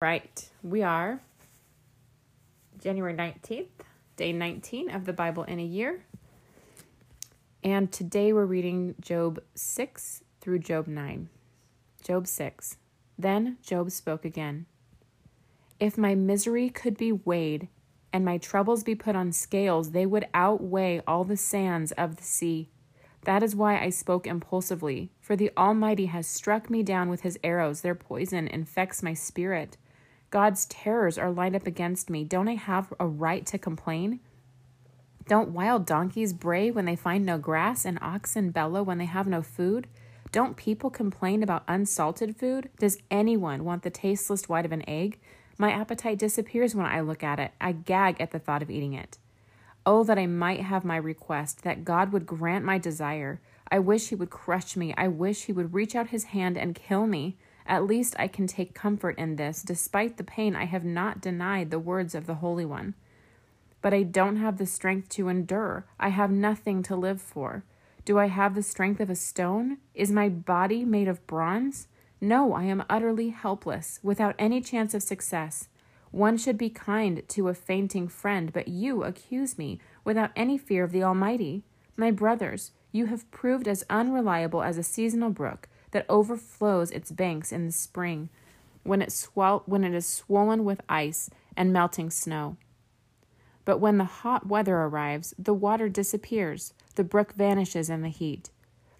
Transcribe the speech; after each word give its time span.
Right. 0.00 0.48
We 0.62 0.84
are 0.84 1.20
January 2.80 3.14
19th, 3.14 3.66
day 4.16 4.32
19 4.32 4.90
of 4.92 5.06
the 5.06 5.12
Bible 5.12 5.42
in 5.42 5.58
a 5.58 5.64
year. 5.64 6.04
And 7.64 7.90
today 7.90 8.32
we're 8.32 8.44
reading 8.44 8.94
Job 9.00 9.42
6 9.56 10.22
through 10.40 10.60
Job 10.60 10.86
9. 10.86 11.28
Job 12.00 12.28
6. 12.28 12.76
Then 13.18 13.56
Job 13.60 13.90
spoke 13.90 14.24
again. 14.24 14.66
If 15.80 15.98
my 15.98 16.14
misery 16.14 16.70
could 16.70 16.96
be 16.96 17.10
weighed 17.10 17.66
and 18.12 18.24
my 18.24 18.38
troubles 18.38 18.84
be 18.84 18.94
put 18.94 19.16
on 19.16 19.32
scales, 19.32 19.90
they 19.90 20.06
would 20.06 20.28
outweigh 20.32 21.02
all 21.08 21.24
the 21.24 21.36
sands 21.36 21.90
of 21.90 22.18
the 22.18 22.22
sea. 22.22 22.68
That 23.22 23.42
is 23.42 23.56
why 23.56 23.80
I 23.80 23.90
spoke 23.90 24.28
impulsively, 24.28 25.10
for 25.20 25.34
the 25.34 25.50
Almighty 25.56 26.06
has 26.06 26.28
struck 26.28 26.70
me 26.70 26.84
down 26.84 27.08
with 27.08 27.22
his 27.22 27.36
arrows. 27.42 27.80
Their 27.80 27.96
poison 27.96 28.46
infects 28.46 29.02
my 29.02 29.12
spirit. 29.12 29.76
God's 30.30 30.66
terrors 30.66 31.16
are 31.16 31.30
lined 31.30 31.56
up 31.56 31.66
against 31.66 32.10
me. 32.10 32.24
Don't 32.24 32.48
I 32.48 32.54
have 32.54 32.92
a 33.00 33.06
right 33.06 33.46
to 33.46 33.58
complain? 33.58 34.20
Don't 35.26 35.50
wild 35.50 35.86
donkeys 35.86 36.32
bray 36.32 36.70
when 36.70 36.84
they 36.84 36.96
find 36.96 37.24
no 37.24 37.38
grass 37.38 37.84
and 37.84 37.98
oxen 38.00 38.50
bellow 38.50 38.82
when 38.82 38.98
they 38.98 39.06
have 39.06 39.26
no 39.26 39.42
food? 39.42 39.86
Don't 40.30 40.56
people 40.56 40.90
complain 40.90 41.42
about 41.42 41.64
unsalted 41.68 42.36
food? 42.36 42.68
Does 42.78 42.98
anyone 43.10 43.64
want 43.64 43.82
the 43.82 43.90
tasteless 43.90 44.48
white 44.48 44.66
of 44.66 44.72
an 44.72 44.88
egg? 44.88 45.18
My 45.56 45.72
appetite 45.72 46.18
disappears 46.18 46.74
when 46.74 46.86
I 46.86 47.00
look 47.00 47.22
at 47.22 47.40
it. 47.40 47.52
I 47.60 47.72
gag 47.72 48.20
at 48.20 48.30
the 48.30 48.38
thought 48.38 48.62
of 48.62 48.70
eating 48.70 48.92
it. 48.92 49.18
Oh, 49.84 50.04
that 50.04 50.18
I 50.18 50.26
might 50.26 50.60
have 50.60 50.84
my 50.84 50.96
request, 50.96 51.62
that 51.62 51.84
God 51.84 52.12
would 52.12 52.26
grant 52.26 52.64
my 52.64 52.76
desire. 52.76 53.40
I 53.70 53.78
wish 53.78 54.08
He 54.08 54.14
would 54.14 54.30
crush 54.30 54.76
me. 54.76 54.94
I 54.96 55.08
wish 55.08 55.44
He 55.44 55.52
would 55.52 55.72
reach 55.72 55.94
out 55.94 56.08
His 56.08 56.24
hand 56.24 56.58
and 56.58 56.74
kill 56.74 57.06
me. 57.06 57.36
At 57.68 57.84
least 57.84 58.16
I 58.18 58.28
can 58.28 58.46
take 58.46 58.74
comfort 58.74 59.18
in 59.18 59.36
this. 59.36 59.62
Despite 59.62 60.16
the 60.16 60.24
pain, 60.24 60.56
I 60.56 60.64
have 60.64 60.84
not 60.84 61.20
denied 61.20 61.70
the 61.70 61.78
words 61.78 62.14
of 62.14 62.26
the 62.26 62.36
Holy 62.36 62.64
One. 62.64 62.94
But 63.82 63.92
I 63.92 64.02
don't 64.02 64.36
have 64.36 64.56
the 64.56 64.66
strength 64.66 65.10
to 65.10 65.28
endure. 65.28 65.84
I 66.00 66.08
have 66.08 66.30
nothing 66.30 66.82
to 66.84 66.96
live 66.96 67.20
for. 67.20 67.64
Do 68.06 68.18
I 68.18 68.28
have 68.28 68.54
the 68.54 68.62
strength 68.62 69.00
of 69.00 69.10
a 69.10 69.14
stone? 69.14 69.76
Is 69.94 70.10
my 70.10 70.30
body 70.30 70.86
made 70.86 71.08
of 71.08 71.26
bronze? 71.26 71.88
No, 72.22 72.54
I 72.54 72.64
am 72.64 72.84
utterly 72.88 73.28
helpless, 73.28 74.00
without 74.02 74.34
any 74.38 74.62
chance 74.62 74.94
of 74.94 75.02
success. 75.02 75.68
One 76.10 76.38
should 76.38 76.56
be 76.56 76.70
kind 76.70 77.22
to 77.28 77.48
a 77.48 77.54
fainting 77.54 78.08
friend, 78.08 78.50
but 78.50 78.68
you 78.68 79.04
accuse 79.04 79.58
me 79.58 79.78
without 80.04 80.30
any 80.34 80.56
fear 80.56 80.84
of 80.84 80.90
the 80.90 81.04
Almighty. 81.04 81.64
My 81.98 82.10
brothers, 82.10 82.72
you 82.92 83.06
have 83.06 83.30
proved 83.30 83.68
as 83.68 83.84
unreliable 83.90 84.62
as 84.62 84.78
a 84.78 84.82
seasonal 84.82 85.30
brook 85.30 85.68
that 85.90 86.06
overflows 86.08 86.90
its 86.90 87.10
banks 87.10 87.52
in 87.52 87.66
the 87.66 87.72
spring 87.72 88.28
when 88.82 89.02
it, 89.02 89.12
swell, 89.12 89.62
when 89.66 89.84
it 89.84 89.94
is 89.94 90.06
swollen 90.06 90.64
with 90.64 90.80
ice 90.88 91.30
and 91.56 91.72
melting 91.72 92.10
snow. 92.10 92.56
But 93.64 93.78
when 93.78 93.98
the 93.98 94.04
hot 94.04 94.46
weather 94.46 94.76
arrives, 94.76 95.34
the 95.38 95.54
water 95.54 95.88
disappears, 95.88 96.72
the 96.94 97.04
brook 97.04 97.34
vanishes 97.34 97.90
in 97.90 98.02
the 98.02 98.08
heat. 98.08 98.50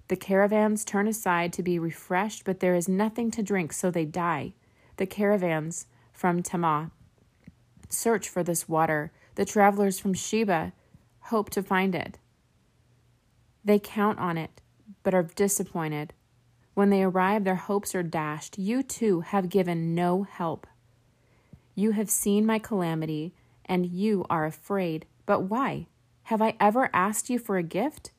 The 0.09 0.17
caravans 0.17 0.85
turn 0.85 1.09
aside 1.09 1.53
to 1.55 1.63
be 1.63 1.79
refreshed, 1.79 2.45
but 2.45 2.61
there 2.61 2.75
is 2.75 2.89
nothing 2.89 3.31
to 3.33 3.43
drink, 3.43 3.73
so 3.73 3.91
they 3.91 4.05
die. 4.05 4.53
The 4.97 5.07
caravans 5.07 5.87
from 6.13 6.43
Tema 6.43 6.91
search 7.89 8.29
for 8.29 8.43
this 8.43 8.69
water. 8.69 9.13
The 9.35 9.45
travelers 9.45 9.99
from 9.99 10.15
Sheba 10.15 10.73
hope 11.21 11.51
to 11.51 11.63
find 11.63 11.95
it. 11.95 12.19
They 13.65 13.79
count 13.79 14.19
on 14.19 14.39
it, 14.39 14.61
but 15.03 15.15
are 15.15 15.23
disappointed. 15.23 16.13
When 16.79 16.91
they 16.91 17.03
arrive, 17.03 17.43
their 17.43 17.57
hopes 17.57 17.93
are 17.97 18.05
dashed. 18.05 18.57
You 18.57 18.85
too 18.85 19.23
have 19.23 19.49
given 19.49 19.97
no 19.97 20.23
help. 20.23 20.65
You 21.75 21.91
have 21.91 22.09
seen 22.09 22.47
my 22.47 22.61
calamity, 22.61 23.35
and 23.65 23.85
you 23.85 24.25
are 24.31 24.47
afraid. 24.47 25.05
But 25.27 25.43
why? 25.43 25.89
Have 26.31 26.41
I 26.41 26.55
ever 26.61 26.89
asked 26.93 27.29
you 27.29 27.41
for 27.41 27.57
a 27.57 27.65
gift? 27.65 28.13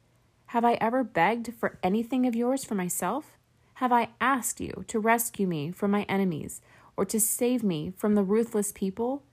Have 0.47 0.65
I 0.65 0.73
ever 0.81 1.05
begged 1.05 1.53
for 1.57 1.79
anything 1.81 2.27
of 2.27 2.35
yours 2.35 2.65
for 2.65 2.75
myself? 2.75 3.37
Have 3.75 3.93
I 3.93 4.09
asked 4.19 4.59
you 4.59 4.83
to 4.89 4.99
rescue 4.99 5.47
me 5.47 5.71
from 5.71 5.91
my 5.91 6.03
enemies, 6.09 6.59
or 6.97 7.05
to 7.05 7.17
save 7.17 7.63
me 7.63 7.93
from 7.95 8.15
the 8.15 8.23
ruthless 8.23 8.73
people? 8.73 9.23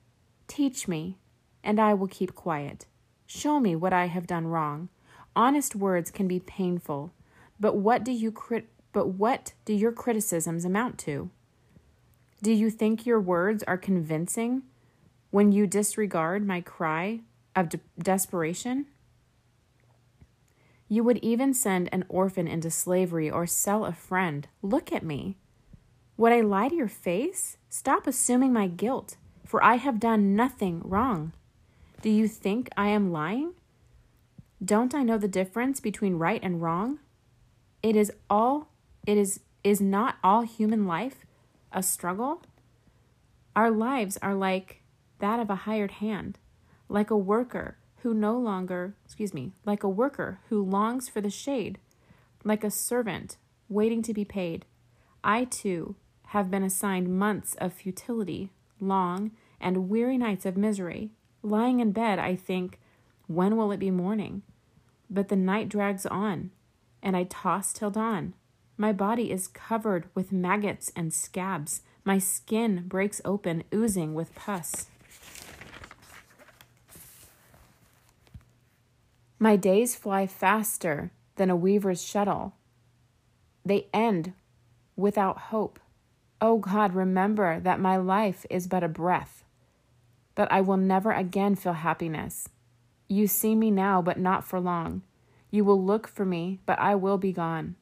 Teach 0.46 0.86
me, 0.86 1.18
and 1.64 1.80
I 1.80 1.94
will 1.94 2.06
keep 2.06 2.36
quiet. 2.36 2.86
Show 3.26 3.58
me 3.58 3.74
what 3.74 3.92
I 3.92 4.06
have 4.06 4.28
done 4.28 4.46
wrong. 4.46 4.88
Honest 5.34 5.74
words 5.74 6.12
can 6.12 6.28
be 6.28 6.38
painful, 6.38 7.12
but 7.58 7.74
what 7.74 8.04
do 8.04 8.12
you 8.12 8.30
crit- 8.30 8.70
but 8.96 9.08
what 9.08 9.52
do 9.66 9.74
your 9.74 9.92
criticisms 9.92 10.64
amount 10.64 10.96
to? 10.96 11.28
Do 12.42 12.50
you 12.50 12.70
think 12.70 13.04
your 13.04 13.20
words 13.20 13.62
are 13.64 13.76
convincing 13.76 14.62
when 15.30 15.52
you 15.52 15.66
disregard 15.66 16.46
my 16.46 16.62
cry 16.62 17.20
of 17.54 17.68
de- 17.68 17.80
desperation? 17.98 18.86
You 20.88 21.04
would 21.04 21.18
even 21.18 21.52
send 21.52 21.90
an 21.92 22.06
orphan 22.08 22.48
into 22.48 22.70
slavery 22.70 23.30
or 23.30 23.46
sell 23.46 23.84
a 23.84 23.92
friend. 23.92 24.48
Look 24.62 24.90
at 24.90 25.04
me. 25.04 25.36
Would 26.16 26.32
I 26.32 26.40
lie 26.40 26.70
to 26.70 26.74
your 26.74 26.88
face? 26.88 27.58
Stop 27.68 28.06
assuming 28.06 28.54
my 28.54 28.66
guilt, 28.66 29.18
for 29.44 29.62
I 29.62 29.74
have 29.74 30.00
done 30.00 30.34
nothing 30.34 30.80
wrong. 30.82 31.34
Do 32.00 32.08
you 32.08 32.28
think 32.28 32.70
I 32.78 32.88
am 32.88 33.12
lying? 33.12 33.52
Don't 34.64 34.94
I 34.94 35.02
know 35.02 35.18
the 35.18 35.28
difference 35.28 35.80
between 35.80 36.14
right 36.14 36.40
and 36.42 36.62
wrong? 36.62 37.00
It 37.82 37.94
is 37.94 38.10
all 38.30 38.70
it 39.06 39.16
is 39.16 39.40
is 39.64 39.80
not 39.80 40.16
all 40.22 40.42
human 40.42 40.86
life 40.86 41.24
a 41.72 41.82
struggle? 41.82 42.42
Our 43.54 43.70
lives 43.70 44.18
are 44.20 44.34
like 44.34 44.82
that 45.18 45.40
of 45.40 45.48
a 45.48 45.62
hired 45.66 45.92
hand, 45.92 46.38
like 46.88 47.10
a 47.10 47.16
worker 47.16 47.78
who 48.02 48.14
no 48.14 48.38
longer, 48.38 48.94
excuse 49.04 49.32
me, 49.32 49.52
like 49.64 49.82
a 49.82 49.88
worker 49.88 50.40
who 50.48 50.62
longs 50.62 51.08
for 51.08 51.20
the 51.20 51.30
shade, 51.30 51.78
like 52.44 52.62
a 52.62 52.70
servant 52.70 53.36
waiting 53.68 54.02
to 54.02 54.14
be 54.14 54.24
paid. 54.24 54.64
I 55.24 55.44
too 55.44 55.96
have 56.26 56.50
been 56.50 56.62
assigned 56.62 57.18
months 57.18 57.54
of 57.54 57.72
futility, 57.72 58.50
long 58.78 59.32
and 59.60 59.88
weary 59.88 60.18
nights 60.18 60.46
of 60.46 60.56
misery. 60.56 61.10
Lying 61.42 61.80
in 61.80 61.92
bed, 61.92 62.18
I 62.18 62.36
think, 62.36 62.78
when 63.26 63.56
will 63.56 63.72
it 63.72 63.78
be 63.80 63.90
morning? 63.90 64.42
But 65.08 65.28
the 65.28 65.36
night 65.36 65.68
drags 65.68 66.06
on, 66.06 66.50
and 67.02 67.16
I 67.16 67.24
toss 67.24 67.72
till 67.72 67.90
dawn. 67.90 68.34
My 68.78 68.92
body 68.92 69.30
is 69.30 69.48
covered 69.48 70.08
with 70.14 70.32
maggots 70.32 70.92
and 70.94 71.12
scabs. 71.12 71.80
My 72.04 72.18
skin 72.18 72.84
breaks 72.86 73.22
open, 73.24 73.64
oozing 73.74 74.14
with 74.14 74.34
pus. 74.34 74.88
My 79.38 79.56
days 79.56 79.96
fly 79.96 80.26
faster 80.26 81.10
than 81.36 81.50
a 81.50 81.56
weaver's 81.56 82.04
shuttle. 82.04 82.54
They 83.64 83.88
end 83.92 84.32
without 84.94 85.38
hope. 85.38 85.78
Oh 86.40 86.58
God, 86.58 86.94
remember 86.94 87.60
that 87.60 87.80
my 87.80 87.96
life 87.96 88.44
is 88.50 88.66
but 88.66 88.84
a 88.84 88.88
breath, 88.88 89.44
that 90.34 90.52
I 90.52 90.60
will 90.60 90.76
never 90.76 91.12
again 91.12 91.54
feel 91.54 91.74
happiness. 91.74 92.48
You 93.08 93.26
see 93.26 93.54
me 93.54 93.70
now, 93.70 94.02
but 94.02 94.18
not 94.18 94.44
for 94.44 94.60
long. 94.60 95.02
You 95.50 95.64
will 95.64 95.82
look 95.82 96.06
for 96.06 96.24
me, 96.24 96.60
but 96.66 96.78
I 96.78 96.94
will 96.94 97.18
be 97.18 97.32
gone. 97.32 97.76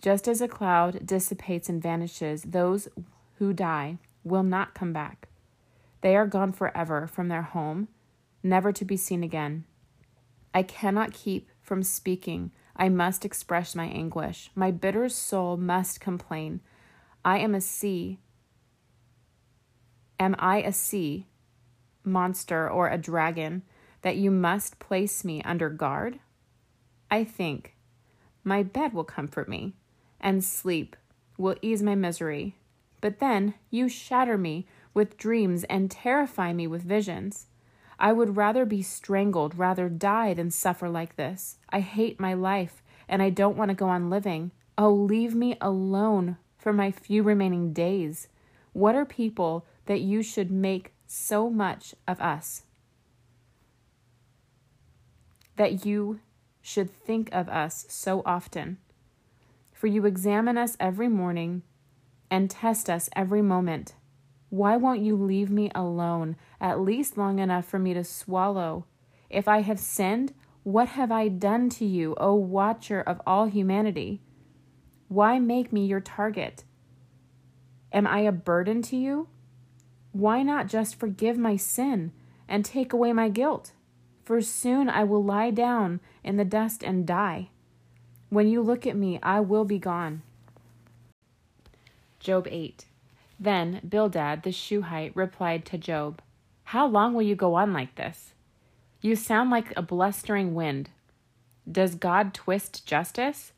Just 0.00 0.28
as 0.28 0.40
a 0.40 0.48
cloud 0.48 1.04
dissipates 1.04 1.68
and 1.68 1.82
vanishes, 1.82 2.42
those 2.42 2.88
who 3.38 3.52
die 3.52 3.98
will 4.22 4.44
not 4.44 4.74
come 4.74 4.92
back. 4.92 5.28
They 6.02 6.14
are 6.14 6.26
gone 6.26 6.52
forever 6.52 7.08
from 7.08 7.28
their 7.28 7.42
home, 7.42 7.88
never 8.42 8.70
to 8.72 8.84
be 8.84 8.96
seen 8.96 9.24
again. 9.24 9.64
I 10.54 10.62
cannot 10.62 11.12
keep 11.12 11.48
from 11.60 11.82
speaking. 11.82 12.52
I 12.76 12.88
must 12.88 13.24
express 13.24 13.74
my 13.74 13.86
anguish. 13.86 14.50
My 14.54 14.70
bitter 14.70 15.08
soul 15.08 15.56
must 15.56 16.00
complain. 16.00 16.60
I 17.24 17.38
am 17.38 17.54
a 17.54 17.60
sea. 17.60 18.20
Am 20.20 20.36
I 20.38 20.62
a 20.62 20.72
sea 20.72 21.26
monster 22.04 22.70
or 22.70 22.88
a 22.88 22.98
dragon 22.98 23.62
that 24.02 24.16
you 24.16 24.30
must 24.30 24.78
place 24.78 25.24
me 25.24 25.42
under 25.42 25.68
guard? 25.68 26.20
I 27.10 27.24
think 27.24 27.74
my 28.44 28.62
bed 28.62 28.92
will 28.94 29.04
comfort 29.04 29.48
me 29.48 29.74
and 30.20 30.44
sleep 30.44 30.96
will 31.36 31.56
ease 31.62 31.82
my 31.82 31.94
misery. 31.94 32.56
But 33.00 33.20
then 33.20 33.54
you 33.70 33.88
shatter 33.88 34.36
me 34.36 34.66
with 34.92 35.16
dreams 35.16 35.64
and 35.64 35.90
terrify 35.90 36.52
me 36.52 36.66
with 36.66 36.82
visions. 36.82 37.46
I 37.98 38.12
would 38.12 38.36
rather 38.36 38.64
be 38.64 38.82
strangled, 38.82 39.58
rather 39.58 39.88
die 39.88 40.34
than 40.34 40.50
suffer 40.50 40.88
like 40.88 41.16
this. 41.16 41.58
I 41.70 41.80
hate 41.80 42.20
my 42.20 42.34
life, 42.34 42.82
and 43.08 43.22
I 43.22 43.30
don't 43.30 43.56
want 43.56 43.70
to 43.70 43.74
go 43.74 43.88
on 43.88 44.10
living. 44.10 44.52
Oh, 44.76 44.92
leave 44.92 45.34
me 45.34 45.56
alone 45.60 46.36
for 46.56 46.72
my 46.72 46.90
few 46.90 47.22
remaining 47.22 47.72
days. 47.72 48.28
What 48.72 48.94
are 48.94 49.04
people 49.04 49.66
that 49.86 50.00
you 50.00 50.22
should 50.22 50.50
make 50.50 50.92
so 51.06 51.50
much 51.50 51.94
of 52.06 52.20
us? 52.20 52.62
That 55.56 55.84
you 55.84 56.20
should 56.60 56.90
think 56.90 57.30
of 57.32 57.48
us 57.48 57.86
so 57.88 58.22
often? 58.24 58.78
For 59.78 59.86
you 59.86 60.06
examine 60.06 60.58
us 60.58 60.76
every 60.80 61.06
morning 61.06 61.62
and 62.32 62.50
test 62.50 62.90
us 62.90 63.08
every 63.14 63.42
moment. 63.42 63.94
Why 64.48 64.76
won't 64.76 65.02
you 65.02 65.14
leave 65.14 65.50
me 65.50 65.70
alone, 65.72 66.34
at 66.60 66.80
least 66.80 67.16
long 67.16 67.38
enough 67.38 67.64
for 67.64 67.78
me 67.78 67.94
to 67.94 68.02
swallow? 68.02 68.86
If 69.30 69.46
I 69.46 69.60
have 69.60 69.78
sinned, 69.78 70.34
what 70.64 70.88
have 70.88 71.12
I 71.12 71.28
done 71.28 71.70
to 71.70 71.84
you, 71.84 72.16
O 72.16 72.34
watcher 72.34 73.00
of 73.00 73.20
all 73.24 73.46
humanity? 73.46 74.20
Why 75.06 75.38
make 75.38 75.72
me 75.72 75.86
your 75.86 76.00
target? 76.00 76.64
Am 77.92 78.04
I 78.04 78.22
a 78.22 78.32
burden 78.32 78.82
to 78.82 78.96
you? 78.96 79.28
Why 80.10 80.42
not 80.42 80.66
just 80.66 80.98
forgive 80.98 81.38
my 81.38 81.54
sin 81.54 82.10
and 82.48 82.64
take 82.64 82.92
away 82.92 83.12
my 83.12 83.28
guilt? 83.28 83.70
For 84.24 84.40
soon 84.40 84.88
I 84.88 85.04
will 85.04 85.22
lie 85.22 85.52
down 85.52 86.00
in 86.24 86.36
the 86.36 86.44
dust 86.44 86.82
and 86.82 87.06
die. 87.06 87.50
When 88.30 88.48
you 88.48 88.60
look 88.60 88.86
at 88.86 88.96
me, 88.96 89.18
I 89.22 89.40
will 89.40 89.64
be 89.64 89.78
gone. 89.78 90.22
Job 92.20 92.46
8. 92.50 92.84
Then 93.40 93.80
Bildad 93.88 94.42
the 94.42 94.52
Shuhite 94.52 95.14
replied 95.14 95.64
to 95.66 95.78
Job, 95.78 96.20
How 96.64 96.86
long 96.86 97.14
will 97.14 97.22
you 97.22 97.34
go 97.34 97.54
on 97.54 97.72
like 97.72 97.94
this? 97.94 98.32
You 99.00 99.16
sound 99.16 99.50
like 99.50 99.72
a 99.76 99.82
blustering 99.82 100.54
wind. 100.54 100.90
Does 101.70 101.94
God 101.94 102.34
twist 102.34 102.86
justice? 102.86 103.52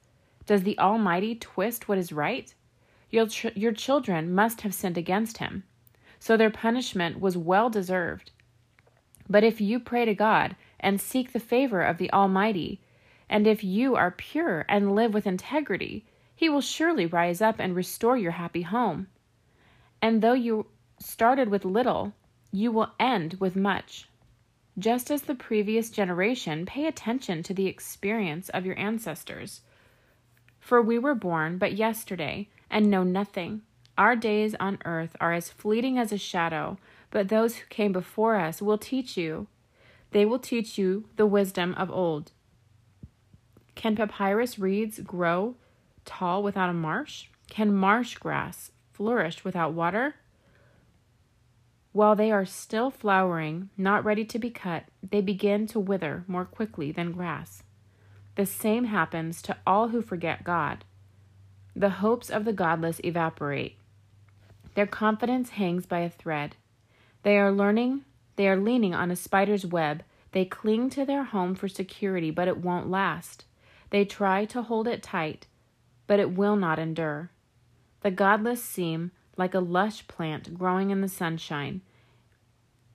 Does 0.47 0.63
the 0.63 0.79
Almighty 0.79 1.35
twist 1.35 1.89
what 1.89 1.99
is 1.99 2.13
right? 2.13 2.53
Your, 3.11 3.27
ch- 3.27 3.57
your 3.57 3.73
children 3.73 4.33
must 4.33 4.61
have 4.61 4.75
sinned 4.75 4.99
against 4.99 5.39
him, 5.39 5.65
so 6.19 6.37
their 6.37 6.51
punishment 6.51 7.21
was 7.21 7.37
well 7.37 7.71
deserved. 7.71 8.31
But 9.29 9.45
if 9.45 9.61
you 9.61 9.81
pray 9.81 10.05
to 10.05 10.15
God 10.15 10.57
and 10.79 11.01
seek 11.01 11.33
the 11.33 11.41
favor 11.41 11.83
of 11.83 11.99
the 11.99 12.13
Almighty, 12.13 12.81
and 13.31 13.47
if 13.47 13.63
you 13.63 13.95
are 13.95 14.11
pure 14.11 14.67
and 14.69 14.97
live 14.97 15.15
with 15.15 15.25
integrity, 15.27 16.05
He 16.35 16.49
will 16.49 16.61
surely 16.61 17.07
rise 17.07 17.41
up 17.41 17.61
and 17.61 17.77
restore 17.77 18.19
your 18.19 18.33
happy 18.33 18.63
home. 18.63 19.07
And 20.03 20.21
though 20.21 20.35
you 20.35 20.67
started 20.99 21.49
with 21.49 21.65
little, 21.65 22.13
you 22.51 22.73
will 22.73 22.91
end 22.99 23.37
with 23.39 23.55
much. 23.55 24.09
Just 24.77 25.13
as 25.13 25.23
the 25.23 25.37
previous 25.37 25.91
generation, 25.91 26.67
pay 26.67 26.87
attention 26.87 27.45
to 27.45 27.55
the 27.55 27.69
experience 27.69 28.49
of 28.49 28.67
your 28.67 28.77
ancestors. 28.77 29.61
For 30.59 30.83
we 30.83 30.99
were 30.99 31.15
born 31.15 31.57
but 31.57 31.75
yesterday 31.75 32.49
and 32.69 32.91
know 32.91 33.05
nothing. 33.05 33.63
Our 33.97 34.17
days 34.17 34.57
on 34.59 34.79
earth 34.85 35.15
are 35.21 35.33
as 35.33 35.51
fleeting 35.51 35.99
as 35.99 36.11
a 36.11 36.19
shadow, 36.19 36.79
but 37.13 37.29
those 37.29 37.57
who 37.57 37.67
came 37.69 37.93
before 37.93 38.37
us 38.37 38.61
will 38.61 38.79
teach 38.79 39.17
you. 39.17 39.47
They 40.11 40.25
will 40.25 40.41
teach 40.41 40.77
you 40.77 41.05
the 41.15 41.27
wisdom 41.27 41.75
of 41.75 41.93
old. 41.93 42.33
Can 43.75 43.97
papyrus 43.97 44.59
reeds 44.59 45.01
grow 45.01 45.57
tall 46.05 46.43
without 46.43 46.71
a 46.71 46.75
marsh? 46.75 47.27
Can 47.49 47.75
marsh 47.75 48.17
grass 48.17 48.73
flourish 48.93 49.45
without 49.45 49.73
water? 49.73 50.17
While 51.93 52.15
they 52.15 52.31
are 52.31 52.45
still 52.45 52.91
flowering, 52.91 53.71
not 53.77 54.05
ready 54.05 54.25
to 54.27 54.39
be 54.39 54.51
cut, 54.51 54.85
they 55.03 55.21
begin 55.21 55.67
to 55.69 55.81
wither 55.81 56.25
more 56.29 56.45
quickly 56.45 56.93
than 56.93 57.13
grass. 57.13 57.65
The 58.37 58.47
same 58.47 58.85
happens 58.85 59.43
to 59.43 59.57
all 59.67 59.89
who 59.89 60.01
forget 60.01 60.45
God. 60.45 60.85
The 61.75 61.91
hopes 61.91 62.31
of 62.31 62.45
the 62.45 62.53
godless 62.53 63.01
evaporate. 63.03 63.77
Their 64.75 64.87
confidence 64.87 65.51
hangs 65.51 65.87
by 65.87 66.01
a 66.01 66.11
thread. 66.11 66.57
They 67.23 67.39
are 67.39 67.51
learning, 67.51 68.05
they 68.37 68.49
are 68.49 68.57
leaning 68.57 68.95
on 68.95 69.11
a 69.11 69.17
spider's 69.17 69.67
web. 69.67 70.03
They 70.33 70.45
cling 70.45 70.91
to 70.91 71.05
their 71.05 71.25
home 71.25 71.55
for 71.55 71.69
security, 71.69 72.31
but 72.31 72.49
it 72.49 72.59
won't 72.59 72.89
last. 72.89 73.45
They 73.91 74.05
try 74.05 74.45
to 74.47 74.63
hold 74.63 74.89
it 74.89 75.03
tight, 75.03 75.47
but 76.07 76.21
it 76.21 76.33
will 76.37 76.57
not 76.57 76.79
endure. 76.79 77.31
The 78.03 78.11
godless 78.11 78.63
seem 78.63 79.11
like 79.37 79.55
a 79.55 79.61
lush 79.61 80.07
plant 80.09 80.55
growing 80.55 80.91
in 80.91 81.01
the 81.01 81.09
sunshine, 81.09 81.83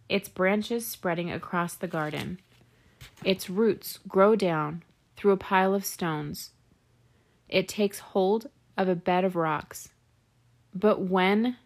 its 0.07 0.29
branches 0.29 0.85
spreading 0.85 1.31
across 1.31 1.75
the 1.75 1.87
garden. 1.87 2.39
Its 3.23 3.49
roots 3.49 3.99
grow 4.07 4.35
down 4.35 4.83
through 5.15 5.31
a 5.31 5.37
pile 5.37 5.73
of 5.73 5.85
stones. 5.85 6.51
It 7.49 7.67
takes 7.67 7.99
hold 7.99 8.49
of 8.77 8.87
a 8.87 8.95
bed 8.95 9.23
of 9.23 9.35
rocks. 9.35 9.89
But 10.73 11.01
when 11.01 11.57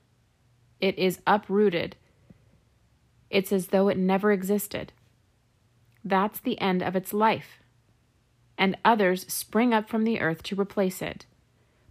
it 0.80 0.98
is 0.98 1.20
uprooted, 1.26 1.96
it's 3.30 3.52
as 3.52 3.68
though 3.68 3.90
it 3.90 3.98
never 3.98 4.32
existed. 4.32 4.94
That's 6.04 6.40
the 6.40 6.60
end 6.62 6.82
of 6.82 6.96
its 6.96 7.14
life. 7.14 7.60
And 8.60 8.78
others 8.84 9.26
spring 9.32 9.74
up 9.74 9.90
from 9.90 10.04
the 10.04 10.20
earth 10.20 10.44
to 10.44 10.56
replace 10.60 11.02
it. 11.02 11.26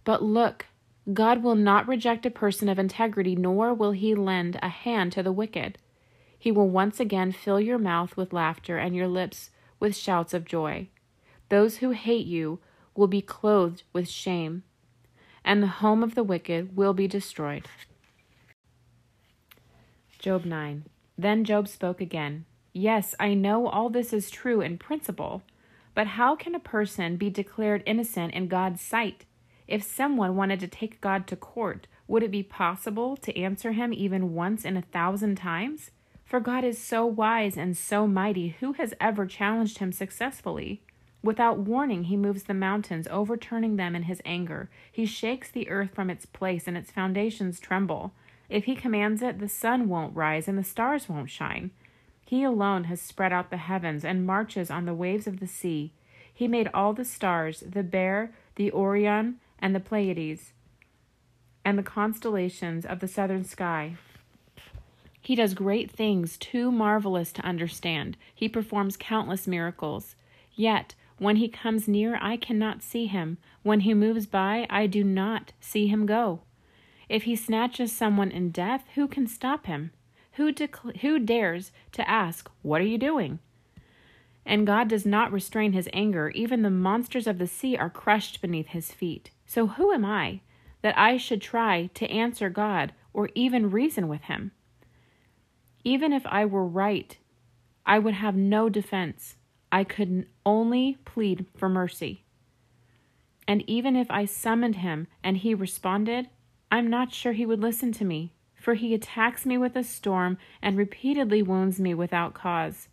But 0.05 0.23
look, 0.23 0.67
God 1.11 1.41
will 1.41 1.55
not 1.55 1.87
reject 1.87 2.25
a 2.27 2.31
person 2.31 2.69
of 2.69 2.77
integrity, 2.77 3.35
nor 3.35 3.73
will 3.73 3.91
he 3.91 4.13
lend 4.13 4.59
a 4.61 4.69
hand 4.69 5.11
to 5.13 5.23
the 5.23 5.31
wicked. 5.31 5.79
He 6.37 6.51
will 6.51 6.69
once 6.69 6.99
again 6.99 7.31
fill 7.31 7.59
your 7.59 7.79
mouth 7.79 8.15
with 8.15 8.31
laughter 8.33 8.77
and 8.77 8.95
your 8.95 9.07
lips 9.07 9.49
with 9.79 9.97
shouts 9.97 10.33
of 10.33 10.45
joy. 10.45 10.89
Those 11.49 11.77
who 11.77 11.91
hate 11.91 12.27
you 12.27 12.59
will 12.95 13.07
be 13.07 13.21
clothed 13.21 13.83
with 13.91 14.07
shame, 14.07 14.63
and 15.43 15.63
the 15.63 15.67
home 15.67 16.03
of 16.03 16.13
the 16.13 16.23
wicked 16.23 16.77
will 16.77 16.93
be 16.93 17.07
destroyed. 17.07 17.67
Job 20.19 20.45
9. 20.45 20.85
Then 21.17 21.43
Job 21.43 21.67
spoke 21.67 21.99
again. 21.99 22.45
Yes, 22.73 23.15
I 23.19 23.33
know 23.33 23.67
all 23.67 23.89
this 23.89 24.13
is 24.13 24.29
true 24.29 24.61
in 24.61 24.77
principle, 24.77 25.41
but 25.95 26.07
how 26.07 26.35
can 26.35 26.55
a 26.55 26.59
person 26.59 27.17
be 27.17 27.29
declared 27.29 27.83
innocent 27.85 28.33
in 28.33 28.47
God's 28.47 28.81
sight? 28.81 29.25
If 29.67 29.83
someone 29.83 30.35
wanted 30.35 30.59
to 30.61 30.67
take 30.67 31.01
God 31.01 31.27
to 31.27 31.35
court, 31.35 31.87
would 32.07 32.23
it 32.23 32.31
be 32.31 32.43
possible 32.43 33.15
to 33.17 33.37
answer 33.37 33.71
him 33.71 33.93
even 33.93 34.33
once 34.33 34.65
in 34.65 34.75
a 34.75 34.81
thousand 34.81 35.35
times? 35.35 35.91
For 36.25 36.39
God 36.39 36.63
is 36.63 36.77
so 36.77 37.05
wise 37.05 37.57
and 37.57 37.77
so 37.77 38.07
mighty, 38.07 38.55
who 38.59 38.73
has 38.73 38.93
ever 38.99 39.25
challenged 39.25 39.79
him 39.79 39.91
successfully? 39.91 40.81
Without 41.21 41.59
warning, 41.59 42.05
he 42.05 42.15
moves 42.15 42.43
the 42.43 42.53
mountains, 42.53 43.07
overturning 43.11 43.75
them 43.75 43.95
in 43.95 44.03
his 44.03 44.21
anger. 44.23 44.69
He 44.91 45.05
shakes 45.05 45.51
the 45.51 45.69
earth 45.69 45.91
from 45.93 46.09
its 46.09 46.25
place, 46.25 46.67
and 46.67 46.77
its 46.77 46.91
foundations 46.91 47.59
tremble. 47.59 48.13
If 48.47 48.65
he 48.65 48.75
commands 48.75 49.21
it, 49.21 49.39
the 49.39 49.49
sun 49.49 49.89
won't 49.89 50.15
rise 50.15 50.47
and 50.47 50.57
the 50.57 50.63
stars 50.63 51.09
won't 51.09 51.29
shine. 51.29 51.71
He 52.29 52.43
alone 52.43 52.83
has 52.83 53.01
spread 53.01 53.33
out 53.33 53.49
the 53.49 53.57
heavens 53.57 54.05
and 54.05 54.23
marches 54.23 54.69
on 54.69 54.85
the 54.85 54.93
waves 54.93 55.25
of 55.25 55.39
the 55.39 55.47
sea. 55.47 55.93
He 56.31 56.47
made 56.47 56.69
all 56.75 56.93
the 56.93 57.03
stars, 57.03 57.61
the 57.61 57.81
Bear, 57.81 58.35
the 58.53 58.71
Orion, 58.71 59.39
and 59.57 59.73
the 59.73 59.79
Pleiades, 59.79 60.53
and 61.65 61.75
the 61.75 61.81
constellations 61.81 62.85
of 62.85 62.99
the 62.99 63.07
southern 63.07 63.45
sky. 63.45 63.95
He 65.19 65.33
does 65.33 65.55
great 65.55 65.89
things 65.89 66.37
too 66.37 66.71
marvelous 66.71 67.31
to 67.31 67.41
understand. 67.41 68.15
He 68.35 68.47
performs 68.47 68.95
countless 68.95 69.47
miracles. 69.47 70.15
Yet, 70.53 70.93
when 71.17 71.37
he 71.37 71.49
comes 71.49 71.87
near, 71.87 72.19
I 72.21 72.37
cannot 72.37 72.83
see 72.83 73.07
him. 73.07 73.39
When 73.63 73.79
he 73.79 73.95
moves 73.95 74.27
by, 74.27 74.67
I 74.69 74.85
do 74.85 75.03
not 75.03 75.51
see 75.59 75.87
him 75.87 76.05
go. 76.05 76.41
If 77.09 77.23
he 77.23 77.35
snatches 77.35 77.91
someone 77.91 78.29
in 78.29 78.51
death, 78.51 78.83
who 78.93 79.07
can 79.07 79.25
stop 79.25 79.65
him? 79.65 79.89
Who, 80.33 80.53
dec- 80.53 80.97
who 81.01 81.19
dares 81.19 81.71
to 81.93 82.09
ask, 82.09 82.49
What 82.61 82.81
are 82.81 82.85
you 82.85 82.97
doing? 82.97 83.39
And 84.45 84.65
God 84.65 84.87
does 84.87 85.05
not 85.05 85.31
restrain 85.31 85.73
his 85.73 85.89
anger. 85.93 86.29
Even 86.29 86.61
the 86.61 86.69
monsters 86.69 87.27
of 87.27 87.37
the 87.37 87.47
sea 87.47 87.77
are 87.77 87.89
crushed 87.89 88.41
beneath 88.41 88.69
his 88.69 88.91
feet. 88.91 89.31
So 89.45 89.67
who 89.67 89.91
am 89.91 90.05
I 90.05 90.41
that 90.81 90.97
I 90.97 91.17
should 91.17 91.41
try 91.41 91.89
to 91.93 92.09
answer 92.09 92.49
God 92.49 92.93
or 93.13 93.29
even 93.35 93.69
reason 93.69 94.07
with 94.07 94.21
him? 94.23 94.51
Even 95.83 96.13
if 96.13 96.25
I 96.25 96.45
were 96.45 96.65
right, 96.65 97.17
I 97.85 97.99
would 97.99 98.13
have 98.15 98.35
no 98.35 98.69
defense. 98.69 99.35
I 99.71 99.83
could 99.83 100.27
only 100.45 100.97
plead 101.05 101.45
for 101.55 101.69
mercy. 101.69 102.23
And 103.47 103.63
even 103.67 103.95
if 103.95 104.09
I 104.11 104.25
summoned 104.25 104.77
him 104.77 105.07
and 105.23 105.37
he 105.37 105.53
responded, 105.53 106.29
I'm 106.71 106.89
not 106.89 107.13
sure 107.13 107.33
he 107.33 107.45
would 107.45 107.61
listen 107.61 107.91
to 107.93 108.05
me, 108.05 108.33
for 108.59 108.73
he 108.73 108.93
attacks 108.93 109.45
me 109.45 109.57
with 109.57 109.75
a 109.75 109.83
storm 109.83 110.37
and 110.61 110.77
repeatedly 110.77 111.41
wounds 111.41 111.79
me 111.79 111.93
without 111.93 112.33
cause. 112.33 112.87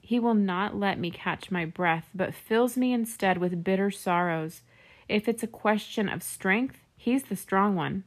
He 0.00 0.18
will 0.18 0.34
not 0.34 0.76
let 0.76 0.98
me 0.98 1.10
catch 1.10 1.50
my 1.50 1.64
breath, 1.64 2.08
but 2.14 2.34
fills 2.34 2.76
me 2.76 2.92
instead 2.92 3.38
with 3.38 3.64
bitter 3.64 3.90
sorrows. 3.90 4.62
If 5.08 5.28
it's 5.28 5.42
a 5.42 5.48
question 5.48 6.08
of 6.08 6.22
strength, 6.22 6.78
he's 6.96 7.24
the 7.24 7.36
strong 7.36 7.74
one. 7.74 8.04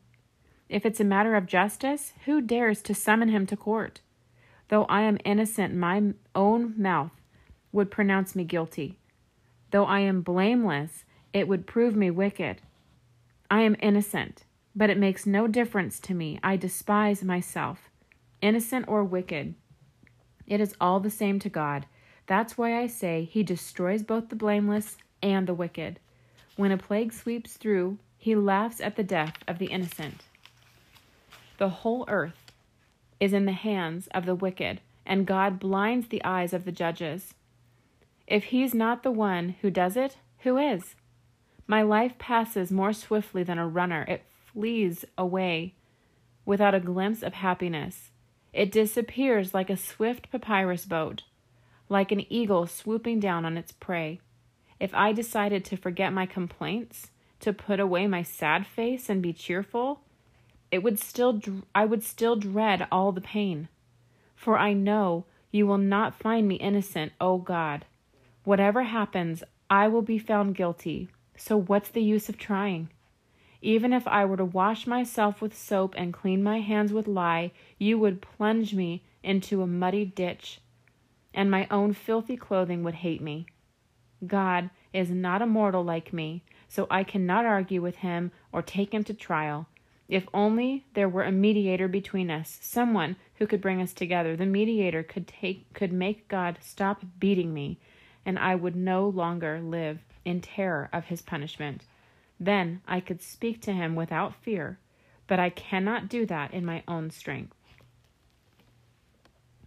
If 0.70 0.86
it's 0.86 1.00
a 1.00 1.06
matter 1.06 1.36
of 1.36 1.46
justice, 1.46 2.13
who 2.25 2.41
dares 2.41 2.82
to 2.84 2.94
summon 2.94 3.29
him 3.29 3.46
to 3.48 3.58
court? 3.58 4.01
Though 4.70 4.86
I 4.86 5.01
am 5.01 5.18
innocent, 5.25 5.75
my 5.75 6.13
own 6.36 6.74
mouth 6.77 7.12
would 7.72 7.91
pronounce 7.91 8.36
me 8.36 8.44
guilty. 8.44 9.00
Though 9.72 9.86
I 9.86 10.00
am 10.00 10.22
blameless, 10.22 11.06
it 11.34 11.48
would 11.48 11.68
prove 11.68 11.96
me 11.96 12.10
wicked. 12.12 12.62
I 13.51 13.62
am 13.62 13.75
innocent, 13.82 14.46
but 14.79 14.89
it 14.89 14.98
makes 14.98 15.25
no 15.25 15.45
difference 15.45 16.00
to 16.00 16.13
me. 16.13 16.39
I 16.41 16.55
despise 16.55 17.21
myself, 17.21 17.89
innocent 18.41 18.86
or 18.88 19.03
wicked. 19.03 19.53
It 20.48 20.62
is 20.62 20.74
all 20.79 21.01
the 21.01 21.09
same 21.09 21.38
to 21.39 21.50
God. 21.50 21.86
That's 22.27 22.57
why 22.57 22.79
I 22.79 22.88
say 22.88 23.25
he 23.25 23.43
destroys 23.43 24.03
both 24.03 24.29
the 24.29 24.38
blameless 24.38 24.95
and 25.21 25.45
the 25.45 25.53
wicked. 25.53 26.00
When 26.55 26.71
a 26.71 26.77
plague 26.77 27.12
sweeps 27.12 27.57
through, 27.57 27.98
he 28.17 28.36
laughs 28.36 28.79
at 28.79 28.95
the 28.95 29.03
death 29.03 29.33
of 29.50 29.59
the 29.59 29.65
innocent. 29.65 30.24
The 31.57 31.69
whole 31.69 32.05
earth 32.07 32.53
is 33.19 33.33
in 33.33 33.43
the 33.43 33.51
hands 33.51 34.07
of 34.13 34.25
the 34.25 34.33
wicked, 34.33 34.79
and 35.05 35.25
God 35.25 35.59
blinds 35.59 36.07
the 36.07 36.24
eyes 36.24 36.53
of 36.53 36.63
the 36.63 36.71
judges. 36.71 37.33
If 38.27 38.45
he's 38.45 38.74
not 38.74 39.03
the 39.03 39.12
one 39.12 39.55
who 39.62 39.71
does 39.71 39.98
it, 39.98 40.15
who 40.43 40.57
is? 40.57 40.95
My 41.67 41.81
life 41.81 42.17
passes 42.17 42.71
more 42.71 42.93
swiftly 42.93 43.43
than 43.43 43.57
a 43.57 43.67
runner. 43.67 44.05
It 44.07 44.24
flees 44.53 45.06
away 45.18 45.74
without 46.46 46.75
a 46.75 46.79
glimpse 46.79 47.24
of 47.24 47.34
happiness. 47.34 48.12
It 48.53 48.72
disappears 48.72 49.53
like 49.53 49.70
a 49.70 49.77
swift 49.77 50.32
papyrus 50.32 50.86
boat, 50.86 51.24
like 51.88 52.12
an 52.12 52.25
eagle 52.32 52.65
swooping 52.68 53.20
down 53.20 53.46
on 53.46 53.58
its 53.58 53.72
prey. 53.72 54.20
If 54.79 54.94
I 54.94 55.12
decided 55.12 55.65
to 55.65 55.77
forget 55.77 56.13
my 56.13 56.25
complaints, 56.25 57.12
to 57.41 57.53
put 57.53 57.79
away 57.79 58.08
my 58.08 58.24
sad 58.24 58.68
face 58.68 59.10
and 59.10 59.22
be 59.22 59.34
cheerful, 59.34 60.01
it 60.72 60.84
would 60.84 61.00
still 61.00 61.39
I 61.74 61.86
would 61.86 62.03
still 62.03 62.36
dread 62.36 62.88
all 62.91 63.12
the 63.12 63.22
pain. 63.22 63.70
For 64.36 64.58
I 64.58 64.74
know 64.74 65.25
you 65.51 65.65
will 65.65 65.77
not 65.77 66.20
find 66.20 66.48
me 66.48 66.56
innocent, 66.56 67.12
O 67.20 67.38
God. 67.38 67.86
Whatever 68.44 68.84
happens, 68.84 69.44
I 69.70 69.88
will 69.88 70.01
be 70.01 70.20
found 70.20 70.56
guilty. 70.56 71.10
So 71.38 71.58
what's 71.58 71.89
the 71.89 72.03
use 72.03 72.29
of 72.29 72.38
trying? 72.38 72.89
Even 73.62 73.92
if 73.92 74.08
I 74.08 74.24
were 74.25 74.38
to 74.38 74.46
wash 74.46 74.88
myself 74.88 75.42
with 75.42 75.58
soap 75.58 75.94
and 75.98 76.13
clean 76.13 76.42
my 76.42 76.62
hands 76.62 76.94
with 76.94 77.08
lye, 77.08 77.51
you 77.78 78.00
would 78.00 78.22
plunge 78.22 78.74
me 78.74 79.04
into 79.22 79.62
a 79.62 79.68
muddy 79.68 80.06
ditch, 80.06 80.62
and 81.34 81.51
my 81.51 81.68
own 81.70 81.94
filthy 81.94 82.38
clothing 82.38 82.84
would 82.84 82.96
hate 82.96 83.22
me. 83.22 83.46
God 84.25 84.70
is 84.94 85.10
not 85.10 85.42
a 85.42 85.46
mortal 85.46 85.84
like 85.84 86.13
me, 86.13 86.44
so 86.68 86.88
I 86.89 87.04
cannot 87.04 87.46
argue 87.46 87.82
with 87.82 87.98
him 87.98 88.32
or 88.51 88.62
take 88.62 88.94
him 88.94 89.04
to 89.06 89.13
trial. 89.13 89.68
If 90.08 90.28
only 90.34 90.86
there 90.94 91.10
were 91.10 91.24
a 91.24 91.32
mediator 91.32 91.88
between 91.88 92.32
us, 92.32 92.58
someone 92.62 93.16
who 93.36 93.46
could 93.46 93.62
bring 93.62 93.82
us 93.82 93.94
together. 93.94 94.36
The 94.36 94.46
mediator 94.46 95.04
could 95.04 95.28
take 95.28 95.72
could 95.74 95.94
make 95.94 96.28
God 96.28 96.58
stop 96.62 97.04
beating 97.20 97.54
me, 97.54 97.80
and 98.25 98.39
I 98.39 98.56
would 98.56 98.75
no 98.75 99.08
longer 99.08 99.62
live 99.62 100.00
in 100.25 100.42
terror 100.42 100.89
of 100.92 101.06
his 101.06 101.22
punishment. 101.22 101.84
Then 102.39 102.81
I 102.88 103.00
could 103.00 103.22
speak 103.22 103.62
to 103.63 103.74
him 103.74 103.96
without 103.96 104.36
fear, 104.36 104.79
but 105.27 105.39
I 105.39 105.50
cannot 105.50 106.10
do 106.10 106.25
that 106.27 106.53
in 106.53 106.65
my 106.65 106.84
own 106.88 107.10
strength. 107.10 107.55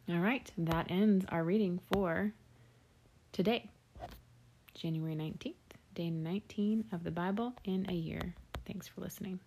All 0.08 0.18
right, 0.18 0.50
that 0.58 0.90
ends 0.90 1.24
our 1.28 1.44
reading 1.44 1.80
for 1.92 2.32
today, 3.30 3.70
January 4.74 5.14
19th, 5.14 5.54
day 5.94 6.10
19 6.10 6.86
of 6.92 7.04
the 7.04 7.10
Bible 7.10 7.54
in 7.64 7.86
a 7.88 7.94
year. 7.94 8.34
Thanks 8.66 8.88
for 8.88 9.00
listening. 9.00 9.38